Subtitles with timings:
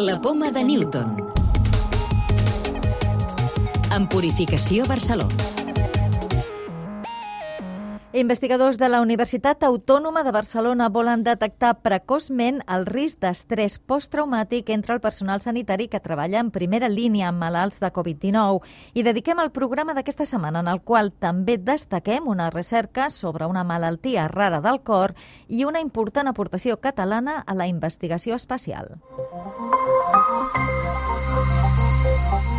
[0.00, 1.16] La poma de Newton.
[3.90, 5.48] En Purificació Barcelona.
[8.18, 14.96] Investigadors de la Universitat Autònoma de Barcelona volen detectar precoçment el risc d'estrès posttraumàtic entre
[14.96, 19.52] el personal sanitari que treballa en primera línia amb malalts de Covid-19 i dediquem el
[19.52, 24.80] programa d'aquesta setmana en el qual també destaquem una recerca sobre una malaltia rara del
[24.80, 25.12] cor
[25.46, 28.96] i una important aportació catalana a la investigació espacial.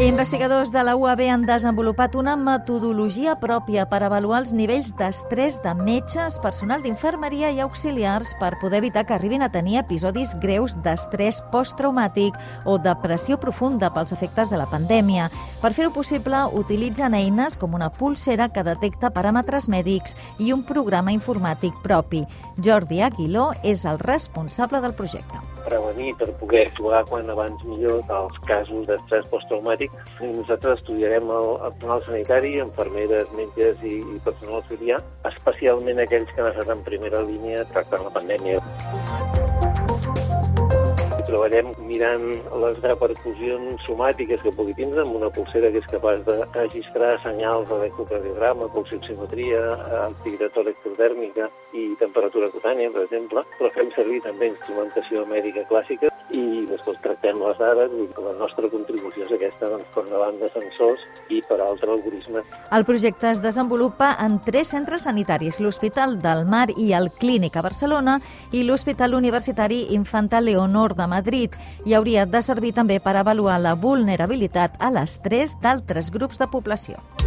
[0.00, 5.74] Investigadors de la UAB han desenvolupat una metodologia pròpia per avaluar els nivells d'estrès de
[5.76, 11.42] metges, personal d'infermeria i auxiliars per poder evitar que arribin a tenir episodis greus d'estrès
[11.52, 15.28] posttraumàtic o depressió profunda pels efectes de la pandèmia.
[15.60, 21.12] Per fer-ho possible, utilitzen eines com una pulsera que detecta paràmetres mèdics i un programa
[21.12, 22.24] informàtic propi.
[22.56, 25.51] Jordi Aguiló és el responsable del projecte
[26.02, 29.92] prevenir per poder actuar quan abans millor els casos d'estrès posttraumàtic.
[30.20, 36.42] Nosaltres estudiarem el, el personal sanitari, enfermeres, metges i, i personal auxiliar, especialment aquells que
[36.42, 39.41] han estat en primera línia tractant la pandèmia
[41.32, 42.24] treballem mirant
[42.62, 47.70] les repercussions somàtiques que pugui tindre amb una pulsera que és capaç de registrar senyals
[47.70, 49.64] d'electrocardiograma, pulsioximetria,
[50.02, 56.11] activitat electrodèrmica i temperatura cutània, per exemple, però fem servir també instrumentació mèdica clàssica
[56.42, 60.50] i després tractem les dades i la nostra contribució és aquesta doncs, per davant de
[60.52, 62.44] sensors i per altre algoritme.
[62.72, 67.64] El projecte es desenvolupa en tres centres sanitaris, l'Hospital del Mar i el Clínic a
[67.64, 68.18] Barcelona
[68.52, 73.74] i l'Hospital Universitari Infanta Leonor de Madrid i hauria de servir també per avaluar la
[73.74, 77.21] vulnerabilitat a l'estrès d'altres grups de població.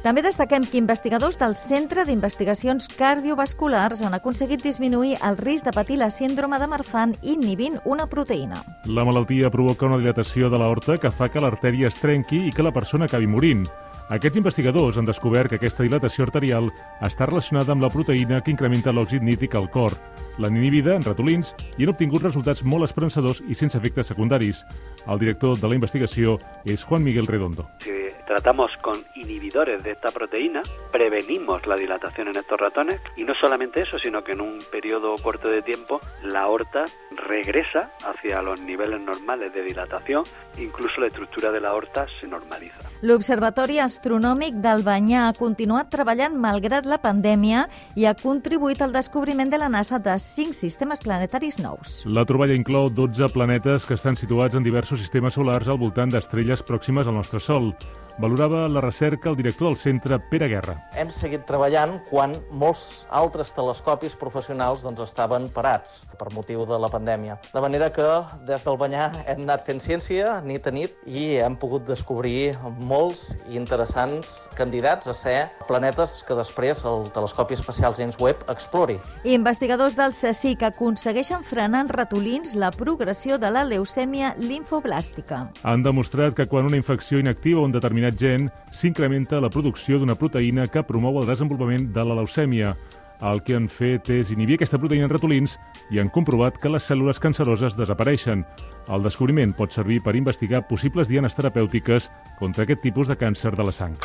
[0.00, 5.98] També destaquem que investigadors del Centre d'Investigacions Cardiovasculars han aconseguit disminuir el risc de patir
[6.00, 8.62] la síndrome de Marfan inhibint una proteïna.
[8.88, 12.64] La malaltia provoca una dilatació de l'aorta que fa que l'artèria es trenqui i que
[12.64, 13.68] la persona acabi morint.
[14.08, 16.72] Aquests investigadors han descobert que aquesta dilatació arterial
[17.04, 20.00] està relacionada amb la proteïna que incrementa l'òxid nítric al cor.
[20.40, 24.64] L'han inhibida en ratolins i han obtingut resultats molt esperançadors i sense efectes secundaris.
[25.06, 27.68] El director de la investigació és Juan Miguel Redondo.
[27.84, 27.99] Sí
[28.30, 33.82] tratamos con inhibidores de esta proteína, prevenimos la dilatación en estos ratones y no solamente
[33.82, 36.84] eso, sino que en un periodo corto de tiempo la aorta
[37.28, 40.22] regresa hacia los niveles normales de dilatación,
[40.58, 42.78] incluso la estructura de la aorta se normaliza.
[43.02, 47.64] L'Observatori Astronòmic del Banyà ha continuat treballant malgrat la pandèmia
[47.98, 52.04] i ha contribuït al descobriment de la NASA de cinc sistemes planetaris nous.
[52.06, 56.62] La troballa inclou 12 planetes que estan situats en diversos sistemes solars al voltant d'estrelles
[56.62, 57.72] pròximes al nostre Sol.
[58.20, 60.74] Valorava la recerca el director del centre, Pere Guerra.
[61.00, 66.90] Hem seguit treballant quan molts altres telescopis professionals doncs, estaven parats per motiu de la
[66.92, 67.38] pandèmia.
[67.54, 68.08] De manera que
[68.44, 72.58] des del Banyà hem anat fent ciència nit a nit i hem pogut descobrir
[72.90, 78.98] molts i interessants candidats a ser planetes que després el telescopi espacial James Webb explori.
[79.24, 85.46] Investigadors del CSIC aconsegueixen frenar en ratolins la progressió de la leucèmia linfoblàstica.
[85.64, 90.16] Han demostrat que quan una infecció inactiva un determinat determinat gen s'incrementa la producció d'una
[90.16, 92.76] proteïna que promou el desenvolupament de la leucèmia.
[93.20, 95.58] El que han fet és inhibir aquesta proteïna en ratolins
[95.90, 98.44] i han comprovat que les cèl·lules canceroses desapareixen.
[98.88, 103.64] El descobriment pot servir per investigar possibles dianes terapèutiques contra aquest tipus de càncer de
[103.64, 103.96] la sang.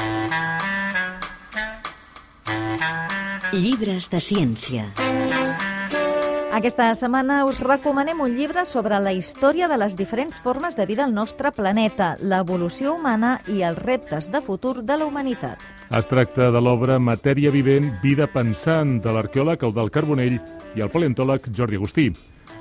[3.53, 5.14] Llibres de ciència.
[6.55, 11.03] Aquesta setmana us recomanem un llibre sobre la història de les diferents formes de vida
[11.03, 15.59] al nostre planeta, l'evolució humana i els reptes de futur de la humanitat.
[15.99, 20.39] Es tracta de l'obra Matèria vivent, vida pensant, de l'arqueòleg Eudal Carbonell
[20.79, 22.07] i el paleontòleg Jordi Agustí.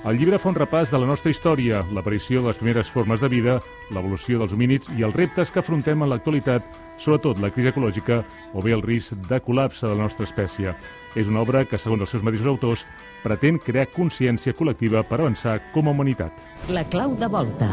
[0.05, 3.29] El llibre fa un repàs de la nostra història, l'aparició de les primeres formes de
[3.33, 3.55] vida,
[3.89, 6.67] l'evolució dels homínids i els reptes que afrontem en l'actualitat,
[7.01, 8.19] sobretot la crisi ecològica
[8.53, 10.75] o bé el risc de col·lapse de la nostra espècie.
[11.17, 12.85] És una obra que, segons els seus mateixos autors,
[13.23, 16.37] pretén crear consciència col·lectiva per avançar com a humanitat.
[16.69, 17.73] La clau de volta.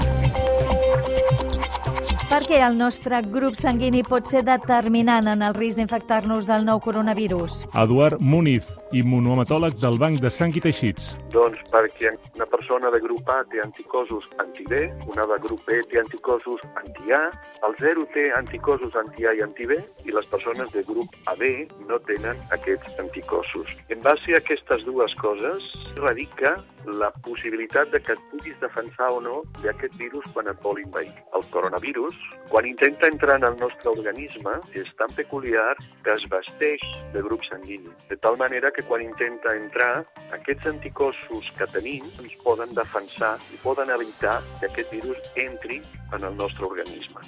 [2.31, 6.79] Per què el nostre grup sanguini pot ser determinant en el risc d'infectar-nos del nou
[6.79, 7.57] coronavirus?
[7.81, 11.09] Eduard Muniz, immunohematòleg del Banc de Sang i Teixits.
[11.35, 14.79] Doncs perquè una persona de grup A té anticossos anti-B,
[15.11, 17.19] una de grup B té anticossos anti-A,
[17.67, 21.43] el 0 té anticossos anti-A i anti-B i les persones de grup AB
[21.91, 23.75] no tenen aquests anticossos.
[23.91, 25.67] En base a aquestes dues coses
[25.99, 26.55] radica
[26.87, 31.11] la possibilitat de que et puguis defensar o no d'aquest virus quan et vol invair.
[31.35, 32.20] El coronavirus
[32.51, 35.69] Quan intenta entrar en el nostre organisme, és tan peculiar
[36.03, 36.81] que es vesteix
[37.13, 40.03] de grup sanguini, de tal manera que quan intenta entrar,
[40.35, 45.79] aquests anticossos que tenim ens poden defensar i poden evitar que aquest virus entri
[46.11, 47.23] en el nostre organisme.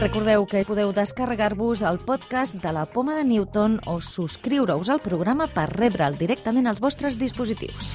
[0.00, 5.48] Recordeu que podeu descarregar-vos el podcast de la Poma de Newton o subscriure-us al programa
[5.48, 7.94] per rebre'l directament als vostres dispositius.